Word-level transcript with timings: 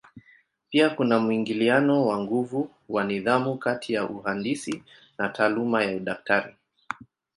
Pia 0.69 0.89
kuna 0.89 1.19
mwingiliano 1.19 2.05
wa 2.05 2.19
nguvu 2.19 2.71
wa 2.89 3.03
nidhamu 3.03 3.57
kati 3.57 3.93
ya 3.93 4.09
uhandisi 4.09 4.83
na 5.17 5.29
taaluma 5.29 5.83
ya 5.83 5.95
udaktari. 5.95 6.55